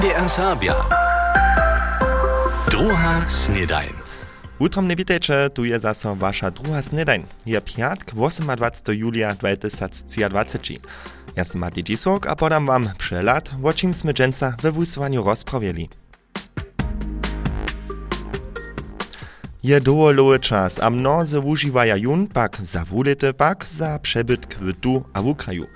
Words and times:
NDR 0.00 0.28
Sabia. 0.28 0.74
Druga 2.70 3.24
snedajn. 3.28 3.92
Utrom 4.58 4.86
ne 4.86 4.96
witajcie, 4.96 5.50
tu 5.50 5.64
je 5.64 5.78
zaso 5.78 6.14
wasza 6.14 6.50
druga 6.50 6.82
snedajn. 6.82 7.24
Je 7.46 7.60
piatk 7.60 8.14
28. 8.14 8.92
julia 8.92 9.34
2023. 9.34 10.78
Ja 11.36 11.44
sam 11.44 11.60
Mati 11.60 11.84
Dzisłok, 11.84 12.26
a 12.26 12.36
podam 12.36 12.66
wam 12.66 12.88
przelat, 12.98 13.50
o 13.62 13.72
czym 13.72 13.94
sme 13.94 14.12
dżęca 14.12 14.56
we 14.62 14.72
wysłaniu 14.72 15.24
rozprawieli. 15.24 15.88
Je 19.62 19.80
dowolowy 19.80 20.38
czas, 20.38 20.82
a 20.82 20.90
mnozy 20.90 21.40
używają 21.40 21.96
jun 21.96 22.26
pak 22.26 22.56
za 22.56 22.84
wulety, 22.84 23.34
pak 23.34 23.66
za 23.68 23.98
przebyt 23.98 24.46
kwitu 24.46 25.04
a 25.12 25.22
w 25.22 25.34
kraju. 25.34 25.66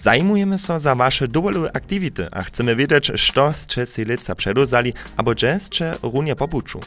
Zajmujemy 0.00 0.58
się 0.58 0.80
za 0.80 0.94
wasze 0.94 1.28
dowolowe 1.28 1.76
aktywity, 1.76 2.28
a 2.32 2.42
chcemy 2.42 2.76
wiedzieć, 2.76 3.12
co 3.34 3.52
ste 3.52 3.86
si 3.86 4.04
lica 4.04 4.34
przedozali, 4.34 4.92
albo 5.16 5.32
gdzie 5.32 5.60
ste 5.60 5.94
runie 6.02 6.36
popuczu. 6.36 6.80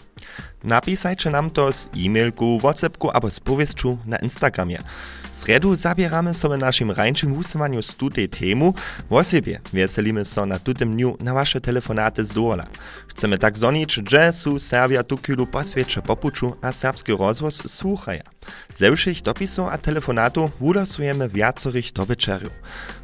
Napisajcie 0.64 1.30
nam 1.30 1.50
to 1.50 1.74
z 1.74 1.90
e-mailku, 1.98 2.60
whatsappku 2.60 3.10
albo 3.10 3.30
z 3.30 3.40
powieściu 3.40 3.98
na 4.06 4.18
Instagramie. 4.18 4.80
Sredu 5.34 5.76
zabieramy 5.76 6.34
sobie 6.34 6.58
naszym 6.58 6.92
rańczym 6.92 7.44
stu 7.82 8.10
tej 8.10 8.30
temu, 8.30 8.74
o 9.10 9.24
siebie 9.24 9.60
wieselimy 9.74 10.26
się 10.26 10.46
na 10.46 10.60
tutym 10.60 10.96
dniu 10.96 11.18
na 11.20 11.34
wasze 11.34 11.62
telefonaty 11.62 12.26
z 12.26 12.32
dola. 12.32 12.66
Chcemy 13.08 13.38
tak 13.38 13.58
zonić, 13.58 14.02
że 14.10 14.34
su 14.34 14.60
Serbia 14.60 15.04
tukilu 15.04 15.48
poswiecie 15.48 16.02
popuczu, 16.02 16.56
a 16.62 16.72
serbski 16.72 17.12
rozwoz 17.12 17.72
słuchaja. 17.72 18.24
Ze 18.76 18.92
všich 18.96 19.22
dopisów 19.22 19.68
a 19.72 19.78
telefonatu 19.78 20.52
wulosujemy 20.60 21.30
wiacorych 21.30 21.94
do 21.94 22.06
večerju. 22.06 22.50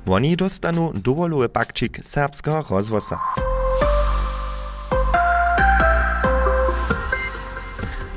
Oni 0.07 0.37
dostanu 0.37 0.91
dowolowy 0.95 1.49
pakčik 1.49 2.05
serbskiego 2.05 2.65
rozwoza. 2.69 3.19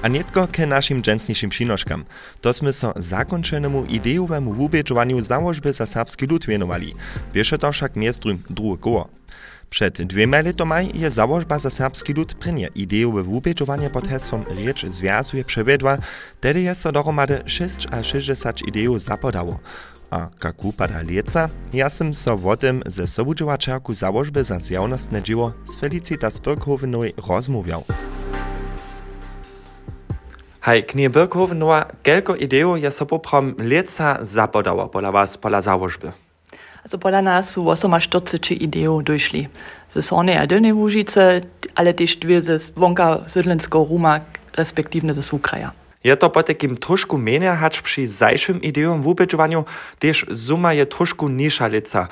A 0.03 0.09
nietko 0.09 0.49
ke 0.53 0.67
naszym 0.67 1.03
dżęsniejszym 1.03 1.51
przynoszkam. 1.51 2.05
To 2.41 2.53
sme 2.53 2.73
so 2.73 2.93
zakończonemu 2.97 3.85
idejowemu 3.85 4.53
wubieżowaniu 4.53 5.21
założby 5.21 5.73
za 5.73 5.87
serbski 5.87 6.27
lud 6.27 6.47
wienowali. 6.47 6.95
Biesze 7.33 7.59
to 7.59 7.73
wszak 7.73 7.97
miestrum 7.97 8.39
drugie 8.51 8.83
koło. 8.83 9.09
Przed 9.71 10.03
dwiema 10.03 10.41
latami 10.41 10.91
je 10.95 11.11
założba 11.11 11.59
za 11.59 11.71
serbski 11.71 12.13
lud 12.13 12.35
prynie 12.35 12.69
ideowe 12.75 13.23
wubieżowanie 13.23 13.91
pod 13.91 14.09
hasłem 14.09 14.45
Riecz 14.57 14.87
Związuje 14.87 15.45
przewiedła, 15.45 15.99
tedy 16.41 16.61
je 16.61 16.75
so 16.75 16.93
dohromady 16.93 17.43
6 17.47 17.87
a 17.91 18.03
60 18.03 18.63
ideów 18.69 19.03
zapodało. 19.03 19.59
A 20.11 20.29
jak 20.45 20.65
upada 20.65 21.03
lieca, 21.03 21.49
ja 21.73 21.91
sam 21.91 22.15
so 22.15 22.35
o 22.35 22.57
tym 22.57 22.83
ze 22.87 23.07
sobudziewaczerku 23.07 23.93
założby 23.93 24.45
za 24.45 24.59
zjawnostne 24.59 25.23
dzieło 25.23 25.53
z 25.65 25.77
Felicitas 25.79 26.39
Birkhowenowej 26.41 27.15
rozmawiał. 27.29 27.85
Hej, 30.65 30.85
knie 30.85 31.11
Birkhowenowa, 31.11 31.87
kelko 32.03 32.37
ideo 32.37 32.77
je 32.77 32.91
so 32.91 33.07
poprom 33.07 33.55
lieca 33.59 34.19
zapodało 34.23 34.89
pola 34.89 35.13
was, 35.13 35.39
pola 35.39 35.61
założby? 35.61 36.13
Also 36.85 36.99
pola 36.99 37.23
nas 37.23 37.51
su 37.51 37.67
48 37.75 38.59
ideo 38.59 39.03
došli. 39.03 39.49
Ze 39.89 40.03
Sornej 40.03 40.37
a 40.37 40.47
Dolnej 40.47 40.73
Łužice, 40.73 41.41
ale 41.75 41.95
też 41.95 42.17
dwie 42.17 42.41
ze 42.41 42.59
wonka 42.77 43.19
Sydlenskiego 43.27 43.85
Ruma, 43.91 44.21
respektywne 44.57 45.15
ze 45.15 45.23
Sukraja. 45.23 45.73
Je 46.05 46.17
to 46.17 46.31
po 46.31 46.43
takim 46.43 46.77
trošku 46.77 47.19
menja 47.19 47.57
hać 47.57 47.83
przy 47.83 48.09
zajszym 48.09 48.63
ideom 48.63 49.03
w 49.03 49.07
ubezpieczeniu, 49.07 49.65
też 49.99 50.27
suma 50.35 50.73
je 50.73 50.87
trošku 50.87 51.29
niższa 51.29 51.67
lica. 51.67 52.09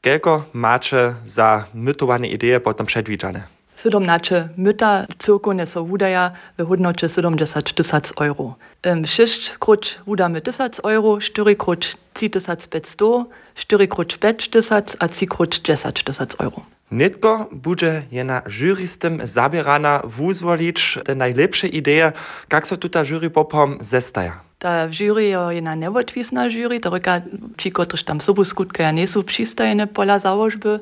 Kelko 0.00 0.44
macie 0.52 1.14
za 1.26 1.64
mytowane 1.74 2.28
idee 2.28 2.60
potom 2.60 2.86
przedwidziane? 2.86 3.53
17 3.76 4.48
myta 4.56 5.06
cyrkone 5.18 5.66
so 5.66 5.84
wudaja 5.84 6.32
w 6.58 6.66
hodnocie 6.66 7.08
70 7.08 7.72
tysac 7.74 8.12
euro. 8.20 8.54
Um, 8.86 9.06
6 9.06 9.58
krut 9.58 10.00
wudamy 10.06 10.40
tysac 10.40 10.80
euro, 10.84 11.20
4 11.20 11.56
krut 11.56 11.96
3 12.12 12.30
tysac 12.30 12.66
500, 12.66 13.26
4 13.54 13.88
krut 13.88 14.18
5 14.18 14.48
tysac, 14.48 14.96
a 15.00 15.08
3 15.08 15.26
krut 15.26 15.60
10 15.62 16.02
tysac 16.04 16.34
euro. 16.40 16.62
Nitko 16.90 17.48
bude 17.52 18.02
jena 18.10 18.42
jurystem 18.60 19.20
zabierana 19.24 20.02
wuzwolić 20.04 20.98
te 21.04 21.14
najlepsze 21.14 21.66
idee, 21.68 22.12
jak 22.52 22.66
so 22.66 22.76
tuta 22.76 23.04
jury 23.04 23.30
popom 23.30 23.78
zestaja. 23.80 24.40
Ta 24.58 24.88
jury 24.88 25.28
je 25.50 25.60
neodvisna 25.60 26.48
jury, 26.48 26.80
to 26.80 26.90
reka, 26.90 27.20
ci, 27.58 27.70
kotryž 27.70 28.02
tam 28.02 28.20
sobu 28.20 28.44
skutkaja, 28.44 28.90
nisu 28.90 29.22
přistajene 29.22 29.86
pola 29.86 30.18
załožby, 30.18 30.80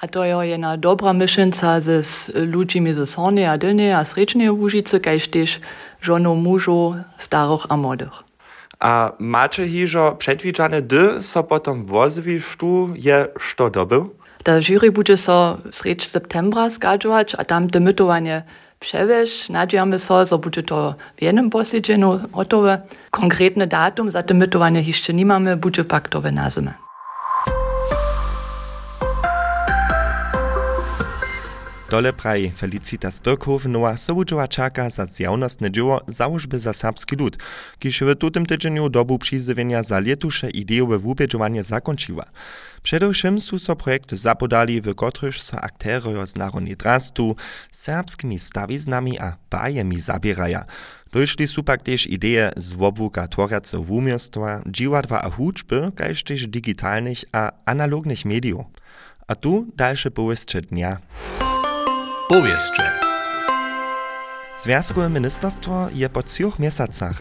a 0.00 0.06
to 0.06 0.24
je 0.24 0.48
jedna 0.48 0.76
dobra 0.76 1.12
myšlenca 1.12 1.80
ze 1.80 2.02
s 2.02 2.30
ludźmi 2.34 2.94
ze 2.94 3.06
Sornej 3.06 3.46
a 3.46 3.58
Dolnej 3.58 3.94
a 3.94 4.04
Srečnej 4.04 4.50
Łužice, 4.50 5.00
kajž 5.00 5.28
tež 5.28 5.50
žono 6.00 6.34
mužov, 6.34 7.02
starych 7.18 7.66
a 7.68 7.76
młodych. 7.76 8.22
A 8.80 9.12
macie 9.18 9.66
hižo 9.66 10.14
przedwidziane, 10.18 10.82
dy 10.82 11.22
so 11.22 11.42
potom 11.42 11.86
wozwisztu 11.86 12.94
je 12.94 13.26
što 13.38 13.70
dobył? 13.70 14.14
Ta 14.42 14.62
jury 14.62 14.92
bude 14.92 15.16
so 15.16 15.58
sreč 15.70 16.06
septembra 16.06 16.70
skadžować, 16.70 17.34
a 17.38 17.44
tam 17.44 17.70
te 17.70 17.80
mytowanie 17.80 18.42
przewiesz. 18.80 19.48
Nadziejamy 19.48 19.98
so, 19.98 20.24
że 20.24 20.38
bude 20.38 20.62
to 20.62 20.94
w 21.16 21.22
jednym 21.22 21.50
posiedzeniu 21.50 22.20
gotowe. 22.32 22.78
Konkretne 23.10 23.66
datum 23.66 24.10
za 24.10 24.22
te 24.22 24.34
mytowanie 24.34 24.82
jeszcze 24.82 25.14
nie 25.14 25.26
mamy, 25.26 25.56
bude 25.56 25.84
pak 25.84 26.08
to 26.08 26.20
w 26.20 26.26
Dole 31.90 32.12
praj 32.12 32.50
Felicitas 32.50 33.20
Birkhowenowa 33.20 33.96
sobudziewaczaka 33.96 34.90
za 34.90 35.06
zjawnostne 35.06 35.70
dzieło 35.70 36.00
założby 36.08 36.60
za 36.60 36.72
serbski 36.72 37.16
lud, 37.16 37.38
kiż 37.78 38.00
w 38.00 38.16
tutym 38.16 38.46
tydzieniu 38.46 38.88
dobu 38.88 39.18
przyzywienia 39.18 39.82
za 39.82 40.00
letusze 40.00 40.50
ideowe 40.50 40.98
wubieżowanie 40.98 41.62
zakończyła. 41.62 42.24
Przedewším 42.82 43.40
su 43.40 43.58
so 43.58 43.76
projekt 43.76 44.12
zapodali, 44.12 44.80
w 44.80 44.94
kotryż 44.94 45.42
so 45.42 45.60
akterojo 45.60 46.26
z 46.26 46.36
narodnej 46.36 46.76
drastu, 46.76 47.36
serbskimi 47.70 48.38
stawiznami 48.38 49.18
a 49.18 49.36
bajemi 49.50 50.00
zabieraja. 50.00 50.64
Došli 51.12 51.48
su 51.48 51.62
pak 51.64 51.82
też 51.82 52.06
ideje 52.06 52.52
z 52.56 52.72
wobłuka 52.72 53.28
tworjace 53.28 53.78
wumiostwa, 53.78 54.62
dziwadła 54.66 55.22
a 55.22 55.30
huczby, 55.30 55.92
kajż 55.96 56.22
też 56.24 56.46
digitalnych 56.46 57.18
a 57.32 57.52
analognych 57.64 58.24
mediów. 58.24 58.66
A 59.28 59.34
tu 59.34 59.66
dalsze 59.76 60.10
powieście 60.10 60.60
dnia. 60.60 60.98
Powieście. 62.28 63.07
Związkowe 64.62 65.08
ministerstwo 65.08 65.88
je 65.94 66.08
po 66.08 66.22
trzech 66.22 66.54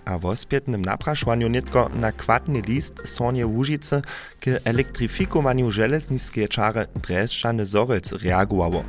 a 0.06 0.20
w 0.20 0.26
ospietnym 0.26 0.82
napraszaniu 0.82 1.48
nitko 1.48 1.90
na 1.90 2.12
kwadny 2.12 2.62
list 2.62 3.10
Sornie 3.10 3.48
Łužice 3.48 4.02
k 4.40 4.46
elektryfikowaniu 4.64 5.72
żeleznickiej 5.72 6.48
czary 6.48 6.88
Breszczany 7.08 7.66
Zorec 7.66 8.12
reagowało. 8.12 8.84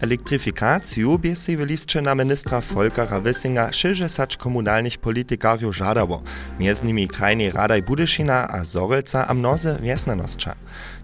Elektryfikacju 0.00 1.18
bie 1.18 1.36
si 1.36 1.56
w 1.56 1.60
listcze 1.60 2.02
na 2.02 2.14
ministra 2.14 2.60
Volkara 2.60 3.20
Wissinga 3.20 3.72
60 3.72 4.36
komunalnych 4.36 4.98
politykariów 4.98 5.76
żadało, 5.76 6.22
między 6.58 6.84
nimi 6.84 7.08
krajnej 7.08 7.50
Radaj 7.50 7.82
Budyszina 7.82 8.48
a 8.48 8.64
Zorelca 8.64 9.28
a 9.28 9.34
mnoze 9.34 9.78
wiesnanosća. 9.80 10.54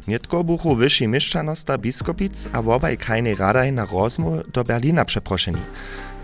Nitko 0.08 0.44
buchu 0.44 0.76
wyższy 0.76 1.08
mieszczanosta 1.08 1.78
biskopic 1.78 2.48
a 2.52 2.62
wobaj 2.62 2.96
krajnej 2.96 3.34
Radaj 3.34 3.72
na 3.72 3.86
rozmów 3.86 4.52
do 4.52 4.64
Berlina 4.64 5.04
przeproszeni. 5.04 5.60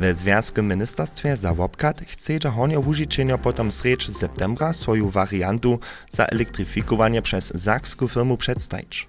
We 0.00 0.14
Związkowym 0.14 0.68
Ministerstwie 0.68 1.36
za 1.36 1.54
Wobkat 1.54 2.00
chce 2.08 2.50
honio 2.50 2.80
Łužičenio 2.80 3.38
potom 3.38 3.72
sreč 3.72 4.10
septembra 4.10 4.72
swoją 4.72 5.10
wariantu 5.10 5.78
za 6.10 6.26
elektryfikowanie 6.26 7.22
przez 7.22 7.52
zakską 7.54 8.08
firmu 8.08 8.36
przedstawić. 8.36 9.08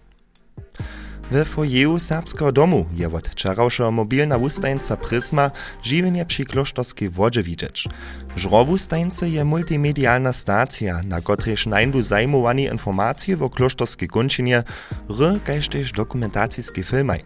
We 1.32 1.46
fojeju 1.46 2.00
serbskiego 2.00 2.52
domu 2.52 2.86
je 2.94 3.14
od 3.14 3.28
wczorajszego 3.28 3.92
mobilna 3.92 4.40
wustajeńca 4.40 4.98
Prisma 4.98 5.52
żywienie 5.84 6.26
przy 6.26 6.46
klosztorskiej 6.46 7.10
wodzie 7.10 7.44
widzieć. 7.44 7.88
Żrowustajeńce 8.36 9.30
je 9.30 9.46
multimedialna 9.46 10.34
stacja, 10.34 11.02
na 11.04 11.22
której 11.22 11.58
znajdu 11.58 12.02
zajmowani 12.02 12.64
informacje 12.64 13.38
o 13.40 13.50
klosztorskiej 13.50 14.08
kończynie, 14.08 14.64
r, 15.10 15.40
też 15.70 15.92
dokumentacijskie 15.92 16.84
filmy. 16.84 17.20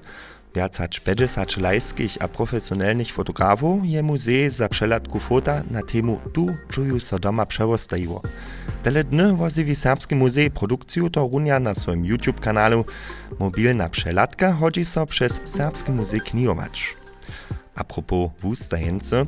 Wiacać 0.55 0.99
50 0.99 1.57
lajskich 1.57 2.17
a 2.19 2.27
profesjonalnych 2.27 3.13
fotografów 3.13 3.85
je 3.85 4.03
muzej 4.03 4.49
za 4.49 4.67
przelatku 4.69 5.19
fota 5.19 5.61
na 5.71 5.81
temu 5.81 6.19
Tu 6.33 6.45
czuju 6.69 6.99
so 6.99 7.19
doma 7.19 7.45
przewostajiło. 7.45 8.21
Tele 8.83 9.03
dny 9.03 9.33
woziwi 9.33 9.75
Serbski 9.75 10.15
Muzej 10.15 10.51
produkcję 10.51 11.09
to 11.09 11.29
runia 11.33 11.59
na 11.59 11.73
swoim 11.73 12.05
YouTube 12.05 12.39
kanalu. 12.39 12.85
Mobilna 13.39 13.89
przelatka 13.89 14.53
chodzi 14.53 14.85
so 14.85 15.05
przez 15.05 15.41
Serbski 15.43 15.91
Muzej 15.91 16.21
knijować. 16.21 16.95
A 17.75 17.83
propos 17.83 18.31
wustajence, 18.41 19.25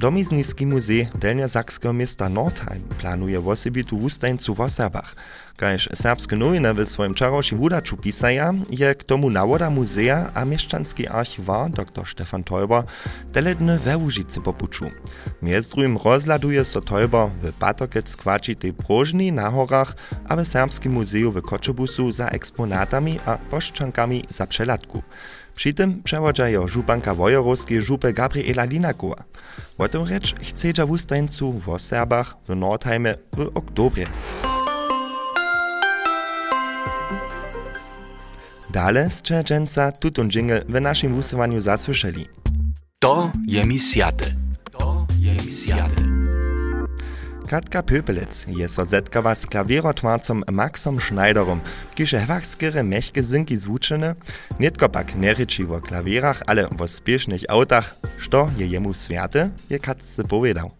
Domizniski 0.00 0.66
muzej 0.66 1.08
Delnjozakskiego 1.14 1.92
miasta 1.92 2.28
Nordheim 2.28 2.82
planuje 2.98 3.40
wosebitú 3.40 3.98
wustajeńcu 3.98 4.54
w 4.54 4.60
Osabach. 4.60 5.14
Kaž 5.60 5.88
serbske 5.92 6.36
nowiny 6.36 6.74
w 6.74 6.88
swoim 6.88 7.14
czarošim 7.14 7.58
wudaczu 7.58 7.96
pisaja, 7.96 8.54
je 8.70 8.94
k 8.94 9.04
tomu 9.04 9.30
nawoda 9.30 9.70
muzea 9.70 10.30
a 10.34 10.44
mieszczanski 10.44 11.08
archiwar 11.08 11.70
dr 11.70 12.06
Stefan 12.08 12.44
Teuber 12.44 12.82
teledny 13.32 13.78
we 13.78 13.96
Łužice 13.96 14.40
popuczu. 14.40 14.90
Miezdrujm 15.42 15.98
rozladuje 16.04 16.64
so 16.64 16.80
Teuber 16.80 17.28
w 17.42 17.52
patokec 17.52 18.16
kwačitej 18.16 18.72
prożni 18.72 19.32
na 19.32 19.50
horach, 19.50 19.96
a 20.28 20.36
w 20.36 20.48
serbskim 20.48 20.92
muzeju 20.92 21.32
w 21.32 21.42
Koczebusu 21.42 22.12
za 22.12 22.28
eksponatami 22.28 23.18
a 23.26 23.38
poszczankami 23.50 24.24
za 24.28 24.46
przelatku. 24.46 25.02
Przy 25.54 25.74
tym 25.74 26.02
przewodzają 26.02 26.68
żupanka 26.68 27.14
wojorowskiej 27.14 27.80
Gabriela 28.14 28.64
Linakowa. 28.64 29.24
O 29.78 29.88
tym 29.88 30.06
rzecz 30.06 30.34
chce 30.40 30.86
w 30.86 30.90
ustańcu 30.90 31.52
w 31.52 31.78
Serbach 31.78 32.36
w 32.48 32.56
Nordheimie 32.56 33.14
w 33.36 33.50
oktobrie. 33.54 34.06
Dale 38.72 39.10
ste 39.10 39.44
dżęca 39.44 39.92
tutun 39.92 40.28
jingle 40.28 40.64
w 40.68 40.80
naszym 40.80 41.12
głosowaniu 41.12 41.60
zasłyszeli. 41.60 42.26
To 43.00 43.32
je 43.46 43.64
mi 43.64 43.78
sjate. 43.78 44.24
To 44.78 45.06
je 45.18 45.32
mi 45.32 45.52
sjate. 45.52 46.02
Katka 47.48 47.82
Pöpelec 47.82 48.46
je 48.46 48.68
so 48.68 48.84
zetkawa 48.84 49.34
z 49.34 49.46
klavierotwarcom 49.46 50.44
Maxom 50.52 51.00
Schneiderom, 51.00 51.60
kiž 51.94 52.14
hewach 52.14 52.46
skere 52.46 52.82
mechke 52.82 53.22
synki 53.22 53.58
zvučene, 53.58 54.14
netko 54.60 54.88
pak 54.88 55.18
nereči 55.18 55.66
wo 55.66 55.80
klavierach, 55.80 56.42
ale 56.46 56.68
wo 56.70 56.86
spiešnych 56.86 57.50
autach, 57.50 57.98
što 58.18 58.50
je 58.58 58.70
jemu 58.70 58.92
sviate, 58.92 59.50
je 59.70 59.78
Katce 59.78 60.24
povedał. 60.24 60.79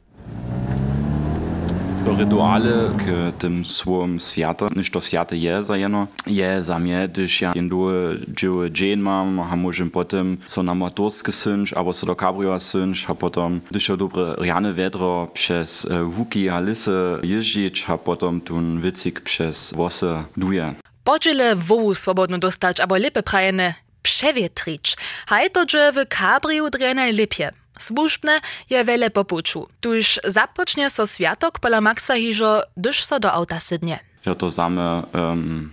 Rituale 2.07 2.91
k 2.99 3.33
tym 3.39 3.65
swym 3.65 4.19
świata, 4.19 4.69
niż 4.77 4.91
to 4.91 5.01
świata 5.01 5.35
je 5.37 5.65
za 5.65 5.77
jeno, 5.77 6.07
je 6.27 6.63
za 6.63 6.79
mnie, 6.79 7.09
gdyż 7.13 7.41
ja 7.41 7.53
jendu 7.55 7.89
dzieły 8.29 8.71
dzień 8.71 9.01
mam, 9.01 9.41
a 9.41 9.57
może 9.57 9.87
potem 9.87 10.37
so 10.47 10.63
na 10.63 10.75
motorskie 10.75 11.33
synć, 11.33 11.73
albo 11.73 11.93
so 11.93 12.07
do 12.07 12.15
cabrio 12.15 12.61
synć, 12.61 13.07
a 13.09 13.15
potem, 13.15 13.61
gdyż 13.71 13.87
to 13.87 13.97
dobre 13.97 14.35
rjane 14.35 14.75
wiadro 14.75 15.29
przez 15.35 15.89
łuki 16.19 16.49
a 16.49 16.61
lisy 16.61 17.19
jeździć, 17.23 17.85
a 17.89 17.99
potem 17.99 18.41
tun 18.41 18.81
wycik 18.81 19.21
przez 19.21 19.73
włosy 19.73 20.07
duje. 20.37 20.75
Podziele 21.05 21.57
wołu 21.57 21.95
swobodno 21.95 22.39
dostać, 22.39 22.81
albo 22.81 22.97
lepe 22.97 23.23
prajene 23.23 23.75
przewietrić. 24.03 24.97
Haj 25.27 25.51
to, 25.51 25.65
że 25.69 25.93
w 25.93 25.97
cabrio 26.09 26.71
drene 26.71 27.13
lepie. 27.13 27.51
Służbne 27.79 28.41
je 28.71 28.85
wiele 28.85 29.11
popuczu. 29.11 29.69
Tuż 29.81 30.21
zapocznie 30.25 30.91
so 30.91 31.07
światok 31.07 31.59
pola 31.59 31.81
Maxa 31.81 32.15
hižo, 32.15 32.63
gdyż 32.77 33.05
so 33.05 33.21
do 33.21 33.33
auta 33.33 33.61
sydnie. 33.61 33.99
Ja 34.27 34.35
to 34.35 34.51
same 34.51 35.03
um, 35.15 35.73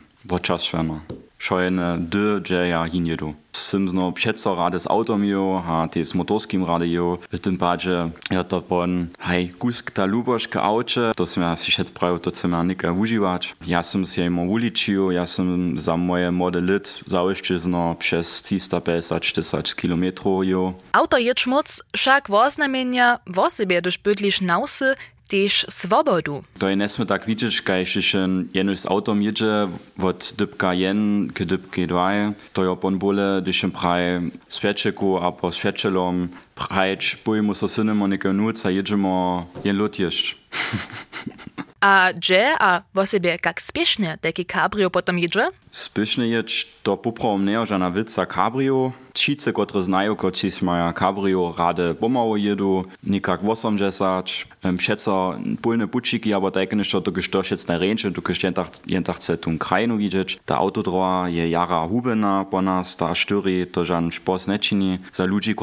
šojené 1.40 1.98
D, 1.98 2.20
že 2.48 2.56
já 2.56 2.86
ji 2.86 3.10
jedu. 3.10 3.36
Jsem 3.56 3.90
znovu 3.90 4.12
přeco 4.12 4.56
rád 4.56 4.74
s 4.74 4.90
autom 4.90 5.24
jo 5.24 5.64
a 5.68 5.88
ty 5.88 6.06
s 6.06 6.14
motorským 6.14 6.64
rád 6.64 6.82
jo. 6.82 7.20
Tím 7.44 7.58
pádem 7.58 8.14
je 8.32 8.44
to 8.44 8.62
pon, 8.62 9.08
hej, 9.20 9.48
kusk 9.48 9.92
ta 9.92 10.04
luboš 10.04 10.48
k 10.48 10.62
auče, 10.62 11.02
to 11.16 11.26
jsem 11.26 11.44
já 11.44 11.56
si 11.56 11.72
šet 11.72 11.92
pravil, 11.92 12.20
to 12.20 12.32
jsem 12.32 12.52
já 12.52 12.64
nika 12.64 12.92
užívač. 12.92 13.54
Já 13.66 13.84
jsem 13.84 14.06
si 14.06 14.22
jim 14.22 14.40
uličil, 14.40 15.12
já 15.12 15.26
jsem 15.26 15.80
za 15.80 15.96
moje 15.96 16.32
mode 16.32 16.60
let 16.60 16.94
zaujštězno 17.06 17.96
přes 18.00 18.42
350-40 18.42 19.76
kilometrů 19.76 20.44
jo. 20.44 20.76
Auto 20.94 21.18
je 21.18 21.34
čmoc, 21.36 21.82
však 21.98 22.30
voznamenia, 22.30 23.18
vosebě 23.30 23.82
do 23.82 23.92
špytliš 23.92 24.40
nausy, 24.40 24.86
Dech 25.32 25.66
Swobodu. 25.68 26.44
Da 26.60 26.70
en 26.70 26.82
esmet 26.82 27.10
der 27.10 27.20
kwitechgeichchen 27.20 28.50
jennus 28.54 28.86
Automierge, 28.86 29.70
wat 29.96 30.34
dëpp 30.40 30.58
Kaen 30.58 31.32
gedëpp 31.36 31.72
gedwaie, 31.76 32.34
Doi 32.54 32.68
op 32.72 32.82
bonbole 32.82 33.42
dechen 33.44 33.72
Prei 33.72 34.32
Swetscheko 34.48 35.18
a 35.20 35.34
aus 35.42 35.58
Fetschelom, 35.58 36.30
Preitsch, 36.56 37.18
Boe 37.24 37.42
muss 37.42 37.60
der 37.60 37.70
sinnne 37.70 37.94
man 37.94 38.12
ik 38.12 38.24
no 38.24 38.52
zerjegemmer 38.52 39.48
jen 39.64 39.76
Lotiercht. 39.76 40.36
A 41.82 42.10
gdzie 42.14 42.58
a 42.60 42.82
vosebie 42.94 43.38
kak 43.38 43.62
spiešne 43.62 44.18
taki 44.18 44.46
cabrio 44.46 44.90
potom 44.90 45.18
jedzie? 45.18 45.54
Spišne 45.70 46.26
ječ 46.26 46.66
to 46.82 46.98
poprom 46.98 47.46
neožana 47.46 47.94
vica 47.94 48.26
cabrio. 48.26 48.98
Čice, 49.14 49.54
kotre 49.54 49.82
znajo, 49.82 50.16
koči 50.18 50.50
maja 50.62 50.90
cabrio 50.94 51.54
rade 51.58 51.94
pomało 51.94 52.38
jedu, 52.38 52.86
nikak 53.04 53.42
80. 53.46 54.48
Přeco 54.78 55.38
pólne 55.62 55.88
pučiki, 55.88 56.34
aber 56.34 56.52
tak 56.52 56.74
ništo 56.74 57.02
to 57.02 57.12
geštošec 57.12 57.68
na 57.68 57.78
ręcze, 57.78 58.12
tu 58.12 58.22
jentach, 58.44 58.70
jentach 58.86 59.18
chce 59.18 59.38
tun 59.38 59.58
krajinu 59.58 59.98
widzieć. 59.98 60.40
Ta 60.46 60.58
autodroa 60.58 61.30
je 61.30 61.50
jara 61.50 61.86
hubena 61.86 62.46
po 62.46 62.62
nas, 62.62 62.96
ta 62.98 63.14
štyri 63.14 63.66
to 63.66 63.86
žan 63.86 64.12
špos 64.12 64.48
nečini. 64.48 65.00
Za 65.14 65.26
ludzi, 65.26 65.54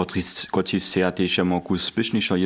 se 0.78 1.10
tež 1.10 1.38
jemo 1.38 1.60
kus 1.60 1.84
spišnišo 1.84 2.36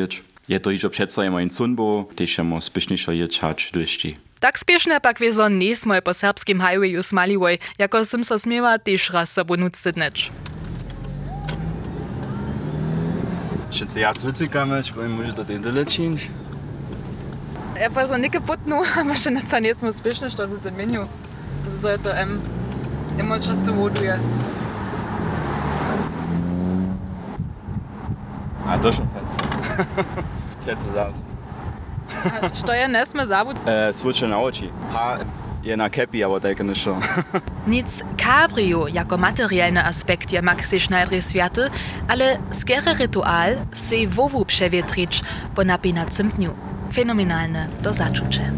ječ. 0.49 0.53
Je 0.53 0.61
to 0.61 0.71
iżo 0.71 0.91
přeco 0.91 1.23
je 1.23 1.31
moje 1.31 1.51
sunbo, 1.51 2.09
tež 2.15 2.39
jemo 2.39 2.61
spišnišo 2.61 3.13
ječać 3.13 3.71
dojšti. 3.73 4.17
Tak 4.41 4.59
spiešne 4.59 5.01
pak 5.03 5.19
wiezo 5.21 5.51
nie 5.51 5.75
sme 5.77 6.01
po 6.01 6.15
serbskim 6.15 6.63
highwayu 6.63 7.03
smaliwoj, 7.03 7.59
jako 7.79 8.05
som 8.05 8.25
so 8.25 8.39
smiewa 8.39 8.79
tež 8.79 9.11
raz 9.11 9.29
sobu 9.35 9.57
nucydneć. 9.57 10.33
Všetci 13.69 14.01
ja 14.01 14.15
cvicikame, 14.15 14.81
či 14.81 14.95
poviem, 14.97 15.13
môže 15.21 15.37
to 15.39 15.45
tým 15.45 15.61
dolečíš? 15.61 16.31
Ja 17.77 17.91
pa 17.91 18.09
so 18.09 18.17
neke 18.17 18.41
potnu, 18.41 18.81
a 18.83 19.05
še 19.15 19.31
na 19.35 19.43
ca 19.45 19.61
nismo 19.61 19.93
spiešne, 19.93 20.31
što 20.31 20.49
se 20.49 20.57
to 20.63 20.71
menju. 20.71 21.05
Zato 21.69 21.89
je 21.89 21.99
to 21.99 22.11
em, 22.15 22.41
emo 23.21 23.37
často 23.37 23.75
voduje. 23.75 24.17
A 28.67 28.79
to 28.79 28.93
schon 28.93 29.09
fec. 29.13 29.31
Všetci 30.69 30.89
zás. 30.93 31.17
Što 32.61 32.73
je 32.73 32.89
nesme 32.89 33.25
zavud? 33.27 33.57
E, 33.65 33.93
Svuče 33.93 34.29
na 34.29 34.37
oči. 34.41 34.69
Ha, 34.93 35.17
je 35.65 35.77
na 35.77 35.89
kepi, 35.89 36.21
aber 36.25 36.41
tak 36.45 36.61
ništo. 36.61 36.97
Nic 37.67 38.05
cabrio 38.21 38.87
jako 38.93 39.17
materialny 39.17 39.81
aspekt 39.81 40.33
je 40.33 40.43
Maxi 40.43 40.81
Schneider 40.81 41.23
światy, 41.25 41.71
ale 42.09 42.37
skere 42.53 42.93
ritual 42.95 43.65
se 43.73 43.97
wowu 44.07 44.45
przewietrić 44.45 45.23
po 45.55 45.65
napinacym 45.65 46.29
dniu. 46.29 46.53
Fenomenalne 46.93 47.69
do 47.83 47.93
zaczucie. 47.93 48.53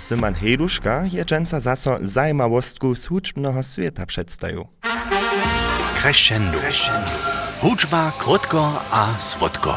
Syman 0.00 0.34
Heduška 0.34 1.04
je 1.12 1.24
dżęca 1.24 1.60
zaso 1.60 1.98
zajmawostku 2.00 2.94
z 2.94 3.06
huczbnego 3.06 3.62
świata 3.62 4.06
przedstawił. 4.06 4.66
Crescendo. 6.00 6.58
Hudžba, 7.60 8.12
krótko 8.18 8.82
a 8.90 9.18
słodko. 9.18 9.74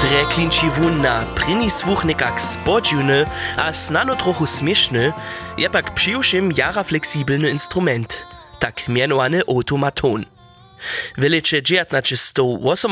Dre 0.00 0.24
klinči 0.34 0.70
wun 0.70 1.02
na 1.02 1.24
prini 1.34 1.70
słuch 1.70 2.04
nekak 2.04 2.42
spodziwny, 2.42 3.26
a 3.56 3.72
snano 3.72 4.16
trochu 4.16 4.46
śmieszny, 4.46 5.12
je 5.58 5.70
pak 5.70 5.94
přijušim 5.94 6.52
jara 6.52 6.82
fleksibelny 6.82 7.50
instrument, 7.50 8.26
tak 8.58 8.88
mianowany 8.88 9.42
automaton. 9.48 10.37
W 11.18 11.22
lecie 11.22 11.62
1998 11.62 12.90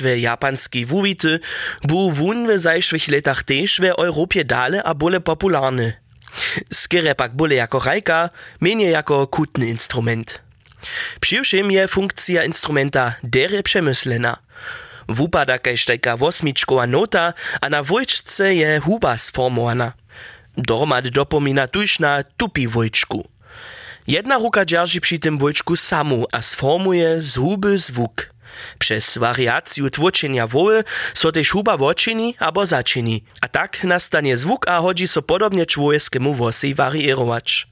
w 0.00 0.18
japanskiej 0.18 0.86
wuwity 0.86 1.40
był 1.82 2.10
wun 2.10 2.48
w 2.48 2.58
zajszłych 2.58 3.08
latach 3.08 3.42
też 3.42 3.80
w 3.80 3.84
Europie 3.84 4.44
dale 4.44 4.82
a 4.82 4.94
bole 4.94 5.20
popularny. 5.20 5.92
Skierę 6.72 7.14
pak 7.14 7.36
bole 7.36 7.54
jako 7.54 7.78
rajka, 7.78 8.30
mniej 8.60 8.90
jako 8.90 9.26
kutny 9.26 9.66
instrument. 9.66 10.44
Przyjuszym 11.20 11.70
je 11.70 11.88
funkcja 11.88 12.44
instrumenta 12.44 13.14
dere 13.22 13.62
przemyslena. 13.62 14.36
Wupada 15.08 15.58
kaž 15.58 15.84
tajka 15.84 16.16
osmičkova 16.20 16.86
nota 16.86 17.32
a 17.60 17.68
na 17.68 17.82
vojčce 17.82 18.54
je 18.54 18.80
huba 18.80 19.18
sformowana. 19.18 19.92
Dohromady 20.56 21.10
dopomina 21.10 21.66
tuž 21.66 21.98
na 21.98 22.22
tupi 22.22 22.66
vojčku. 22.66 23.33
Jedna 24.06 24.38
ruka 24.38 24.64
dzierży 24.64 25.00
przy 25.00 25.18
tym 25.18 25.38
wojczku 25.38 25.76
samu, 25.76 26.26
a 26.32 26.42
sformuje 26.42 27.22
z 27.22 27.36
huby 27.36 27.78
zwuk. 27.78 28.30
Przez 28.78 29.18
wariację 29.18 29.90
tłoczenia 29.90 30.46
woły 30.46 30.84
so 31.14 31.32
też 31.32 31.50
huba 31.50 31.76
woczyni 31.76 32.34
albo 32.38 32.66
zaczyni, 32.66 33.24
a 33.40 33.48
tak 33.48 33.84
nastanie 33.84 34.36
zwuk 34.36 34.68
a 34.68 34.80
chodzi 34.80 35.08
so 35.08 35.22
podobnie 35.22 35.66
człowieckiemu 35.66 36.34
włosy 36.34 36.74
warierować. 36.74 37.66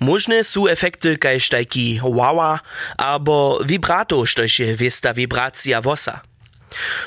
Możne 0.00 0.44
są 0.44 0.66
efekty 0.66 1.18
tajki 1.50 2.00
wawa 2.02 2.60
albo 2.96 3.60
vibrato, 3.64 4.26
štož 4.26 4.58
je 4.58 4.76
wiesta 4.76 5.14
vibracja 5.14 5.80
wosa. 5.80 6.20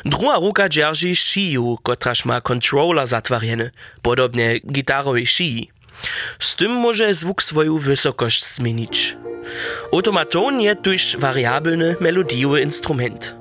Druga 0.05 0.36
ruka 0.36 0.70
dzierży 0.70 1.15
sziju, 1.15 1.77
kotraż 1.84 2.25
ma 2.25 2.41
controller 2.41 3.08
zatwarjeny, 3.08 3.72
podobnie 4.01 4.60
gitarowej 4.60 5.27
szyi. 5.27 5.72
Z 6.39 6.55
tym 6.55 6.72
może 6.72 7.13
zwuk 7.13 7.43
swoją 7.43 7.77
wysokość 7.77 8.45
zmienić. 8.45 9.17
Automaton 9.93 10.62
je 10.62 10.75
tuż 10.75 11.17
variabilny 11.17 11.95
melodiowy 12.00 12.62
instrument. 12.62 13.36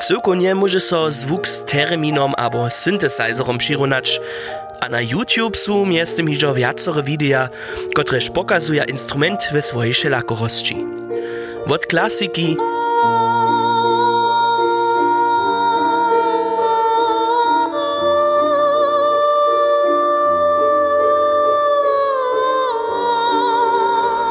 Cyłkonie 0.00 0.54
może 0.54 0.80
so 0.80 1.10
zwuk 1.10 1.48
z 1.48 1.64
terminom 1.64 2.34
albo 2.36 2.70
syntesazorom 2.70 3.58
przyrównać, 3.58 4.20
a 4.80 4.88
na 4.88 5.00
YouTube 5.00 5.56
są 5.56 5.86
między 5.86 6.16
tym 6.16 6.28
hižo 6.28 6.54
wiacore 6.54 7.02
wideo, 7.02 7.48
kotreż 7.94 8.30
pokazuje 8.30 8.84
instrument 8.84 9.48
we 9.52 9.62
swojej 9.62 9.94
szelakorości. 9.94 10.86
Od 11.66 11.86
klasyki 11.86 12.56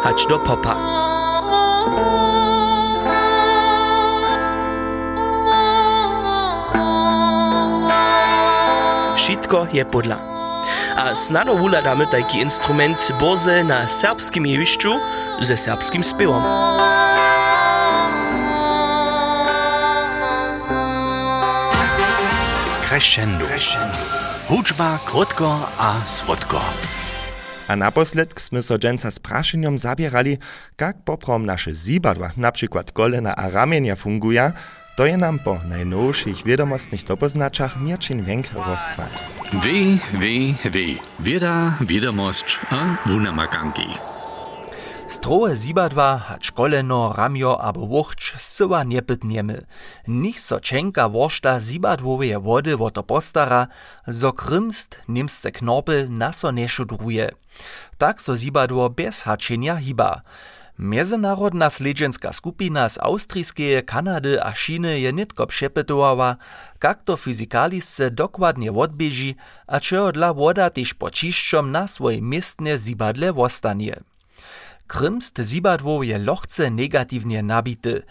hać 0.10 0.26
do 0.28 0.40
popa. 0.40 0.76
Wszystko 9.16 9.68
je 9.74 9.86
podla. 9.86 10.18
A 10.98 11.16
snano 11.16 11.56
wuladamy 11.56 12.08
taki 12.08 12.40
instrument 12.40 13.12
boze 13.20 13.64
na 13.64 13.90
serbskim 13.90 14.46
jewiszczu 14.46 15.00
ze 15.40 15.58
serbskim 15.58 16.04
śpiewom. 16.04 16.44
Crescendo. 22.88 23.46
Hudžba 24.48 25.00
krótko 25.06 25.70
a 25.78 25.94
słodko. 26.06 26.60
A 27.70 27.78
naposled 27.78 28.34
sme 28.34 28.66
so 28.66 28.82
dženca 28.82 29.14
s 29.14 29.22
prašenjom 29.22 29.78
zabierali, 29.78 30.42
kak 30.74 31.06
poprom 31.06 31.46
naše 31.46 31.70
zibadła, 31.70 32.34
na 32.34 32.50
przykład 32.50 32.90
kolena 32.92 33.38
a 33.38 33.54
ramienia 33.54 33.94
funguja, 33.94 34.58
to 34.98 35.06
je 35.06 35.18
nam 35.18 35.40
po 35.40 35.62
najnowszych 35.70 36.44
wiadomostnych 36.44 37.06
dopoznaczach 37.06 37.78
Mirczyn 37.78 38.26
Wenk 38.26 38.50
rozkład. 38.52 39.14
Weh, 39.54 40.02
weh, 40.18 40.58
weh. 40.66 40.98
Wieda, 41.20 41.78
wiadomość 41.82 42.60
a 42.70 42.98
wunamakanki. 43.06 44.19
Strohe 45.10 45.56
zibadwa 45.56 46.18
hać 46.18 46.52
koleno, 46.52 47.14
ramio 47.18 47.62
abo 47.62 47.88
wuchć 47.88 48.34
syła 48.38 48.84
nie 48.84 49.02
pytniemy. 49.02 49.66
Nich 50.08 50.40
so 50.40 50.60
čenka 50.60 51.10
woršta 51.10 51.60
zibadwowe 51.60 52.40
wody 52.40 52.78
woto 52.78 53.04
postara, 53.04 53.68
zo 54.08 54.34
krymst 54.34 55.02
nimsce 55.08 55.52
knorpel 55.52 56.08
naso 56.10 56.52
nie 56.52 56.70
szudruje. 56.70 57.32
Tak 57.98 58.22
so 58.22 58.36
zibadło 58.36 58.90
bez 58.90 59.24
haczenia 59.24 59.76
hiba. 59.76 60.22
Międzynarodna 60.80 61.70
sledźenska 61.70 62.34
skupina 62.34 62.90
z 62.90 62.98
Austrijskeje, 62.98 63.84
Kanady 63.84 64.44
a 64.44 64.54
Činy 64.54 65.00
je 65.00 65.14
nitko 65.14 65.48
přepytowała, 65.48 66.36
kak 66.80 67.04
to 67.04 67.18
fyzikalisce 67.18 68.12
dokładnie 68.12 68.72
odbieži 68.72 69.36
a 69.68 69.80
čeho 69.80 70.12
dla 70.12 70.34
woda 70.34 70.70
tež 70.70 70.94
počišćom 70.94 71.72
na 71.72 71.88
swoje 71.88 72.22
miestne 72.22 72.78
zibadle 72.78 73.34
wostanie. 73.34 74.06
Krymst 74.90 75.42
zibadło 75.42 76.04
je 76.04 76.18
lochce 76.18 76.72
negatywnie 76.72 77.44
nabity. 77.44 78.02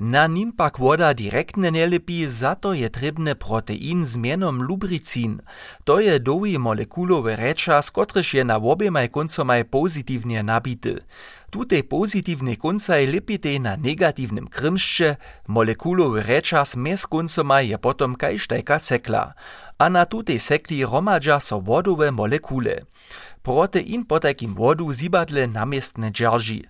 Na 0.00 0.26
nim 0.26 0.52
pak 0.52 0.78
woda 0.80 1.12
direktne 1.14 1.70
nie 1.70 1.86
lepi, 1.86 2.24
za 2.26 2.56
to 2.56 2.72
je 2.72 2.88
trebne 2.88 3.34
protein 3.36 4.06
z 4.06 4.16
mienom 4.16 4.64
lubricin. 4.64 5.44
To 5.84 6.00
je 6.00 6.16
dowi 6.18 6.56
molekulowy 6.58 7.36
rečas, 7.36 7.92
kotryž 7.92 8.40
je 8.40 8.44
na 8.48 8.56
obiemaj 8.56 9.12
koncomaj 9.12 9.68
pozitywnie 9.68 10.40
nabity. 10.42 11.04
Tutej 11.52 11.84
pozitywnej 11.84 12.56
koncaj 12.56 13.04
lepite 13.06 13.52
na 13.60 13.76
negatywnym 13.76 14.48
krymszcze, 14.48 15.20
molekulowy 15.52 16.24
rečas 16.24 16.80
mes 16.80 17.04
koncomaj 17.04 17.68
je 17.68 17.76
potom 17.76 18.16
kajštajka 18.16 18.80
sekla. 18.80 19.36
A 19.82 19.90
na 19.90 20.06
tutej 20.06 20.38
sekli 20.38 20.86
romadža 20.86 21.42
so 21.42 21.58
wodowe 21.58 22.14
molekule. 22.14 22.86
Protein 23.42 24.06
po 24.06 24.22
takim 24.22 24.54
wodu 24.54 24.86
zibadle 24.94 25.50
namiestne 25.50 26.14
dzierži. 26.14 26.62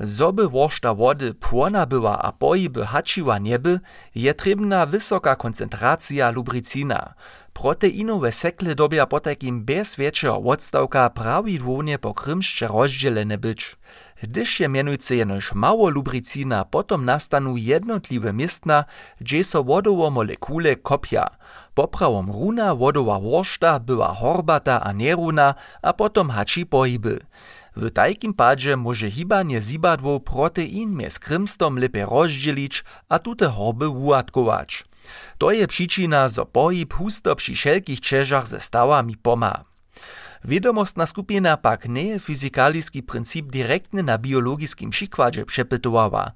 Zoby 0.00 0.48
woršta 0.48 0.94
wody 0.94 1.34
płona 1.34 1.86
była 1.86 2.16
a 2.22 2.32
pojiby 2.32 2.86
hačiła 2.86 3.38
nieby, 3.38 3.80
je 4.14 4.34
trebna 4.34 4.86
wysoka 4.86 5.36
koncentracja 5.36 6.30
lubricina. 6.30 7.14
Proteinowe 7.52 8.32
sekle 8.32 8.74
dobia 8.74 9.06
po 9.06 9.20
takim 9.20 9.64
bez 9.64 9.96
większego 9.96 10.36
odstawka 10.36 11.10
prawidłownie 11.10 11.98
po 11.98 12.14
krymszcze 12.14 12.68
rozdzielene. 12.68 13.38
Gdyż 14.22 14.60
je 14.60 14.68
mianujce 14.68 15.16
jenoż 15.16 15.54
mało 15.54 15.88
lubricina, 15.88 16.64
potom 16.64 17.04
nastanu 17.04 17.56
jednotliwe 17.56 18.32
miestna, 18.32 18.84
gdzie 19.20 19.44
so 19.44 19.64
wodowo 19.64 20.10
molekule 20.10 20.76
kopia. 20.76 21.26
Poprawom 21.74 22.30
runa 22.30 22.74
wodowa 22.74 23.20
woršta 23.20 23.80
była 23.80 24.08
horbata 24.08 24.80
a 24.80 24.92
neruna, 24.92 25.54
a 25.82 25.92
potom 25.92 26.30
hači 26.30 26.66
pojiby. 26.66 27.20
W 27.76 27.90
takim 27.90 28.34
padzie 28.34 28.76
może 28.76 29.10
hibanie 29.10 29.60
zibadło 29.60 30.20
protein 30.20 30.96
mjez 30.96 31.18
krymstom 31.18 31.78
lepe 31.78 32.06
rozdzielić, 32.06 32.84
a 33.08 33.18
tute 33.18 33.48
horby 33.48 33.88
ułatkować. 33.88 34.84
To 35.38 35.50
je 35.50 35.66
przyczyna, 35.66 36.28
zo 36.28 36.46
pohib 36.46 36.94
husto 36.94 37.36
przy 37.36 37.54
wszelkich 37.54 38.00
čežach 38.00 38.46
ze 38.46 38.60
stawami 38.60 39.16
poma. 39.16 39.75
Wiadomostna 40.46 41.06
skupina 41.06 41.56
pak 41.56 41.88
nie 41.88 42.04
je 42.04 42.18
fyzikaliski 42.18 43.02
princip 43.02 43.50
direktnie 43.50 44.02
na 44.02 44.18
biologiskim 44.18 44.90
przykładzie 44.90 45.44
przepytowała. 45.44 46.32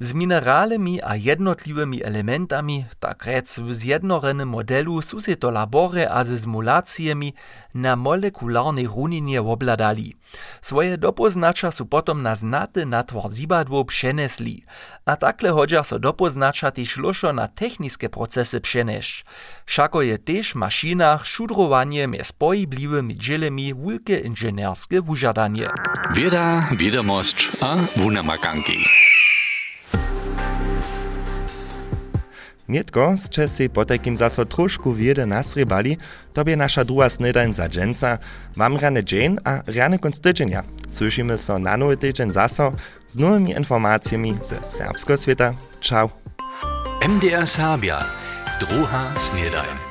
Z 0.00 0.12
mineralami 0.12 1.02
a 1.02 1.16
jednotliwymi 1.16 2.04
elementami, 2.04 2.84
tak 3.00 3.26
rec 3.26 3.58
w 3.58 3.72
zjednorenym 3.74 4.48
modelu 4.48 5.02
se 5.02 5.36
to 5.36 5.50
labore 5.50 6.10
a 6.10 6.24
ze 6.24 6.38
simulacjami 6.38 7.32
na 7.74 7.96
molekularnej 7.96 8.86
runinie 8.86 9.40
obladali. 9.40 10.14
Swoje 10.62 10.98
dopoznacza 10.98 11.70
su 11.70 11.86
potom 11.86 12.22
na 12.22 12.36
znaty 12.36 12.86
natwar 12.86 13.30
zibadło 13.30 13.84
przenesli, 13.84 14.64
a 15.04 15.16
takle 15.16 15.50
hodźa 15.50 15.84
so 15.84 15.98
dopoznacza 15.98 16.70
też 16.70 16.96
lošo 16.96 17.32
na 17.32 17.48
techniske 17.48 18.08
procesy 18.08 18.60
przenešć. 18.60 19.24
Šako 19.66 20.02
je 20.02 20.18
też 20.18 20.54
maszynach 20.54 21.26
szudrowanie 21.26 22.08
mjez 22.08 22.32
pojibliwymi 22.32 23.16
dzielemi 23.54 23.74
wulke 23.74 24.18
inženerskie 24.18 25.02
wużadanie. 25.02 25.68
Wieda, 26.14 26.68
wiadomość 26.76 27.52
a 27.60 27.76
wunamakanki. 27.96 28.78
Nietko, 32.68 33.16
zče 33.16 33.48
si 33.48 33.68
po 33.68 33.84
takim 33.84 34.16
zaso 34.16 34.44
trošku 34.44 34.94
wiede 34.94 35.26
nasrybali, 35.26 35.96
to 36.32 36.44
by 36.44 36.56
nasza 36.56 36.84
druga 36.84 37.10
snydań 37.10 37.54
za 37.54 37.68
dżęca. 37.68 38.18
Mam 38.56 38.78
dzień 39.04 39.36
a 39.44 39.62
rane 39.66 39.98
konc 39.98 40.20
tydzienia. 40.20 40.62
Słyszymy 40.90 41.38
so 41.38 41.58
na 41.58 41.76
nowy 41.76 41.96
tydzień 41.96 42.30
zaso 42.30 42.72
z 43.08 43.16
nowymi 43.16 43.50
informacjami 43.50 44.34
ze 44.42 44.62
serbskiego 44.62 45.22
świata. 45.22 45.54
Ciao. 45.80 46.10
MDR 47.08 47.46
Serbia. 47.46 48.04
Druha 48.60 49.12
snedajn. 49.16 49.83